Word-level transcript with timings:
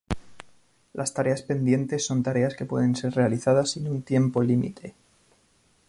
Las 0.93 1.13
"tareas 1.13 1.43
pendientes" 1.43 2.03
son 2.07 2.23
tareas 2.23 2.55
que 2.55 2.65
pueden 2.65 2.95
ser 2.95 3.13
realizadas 3.13 3.69
sin 3.69 3.87
un 3.87 4.01
tiempo 4.01 4.41
límite. 4.41 4.95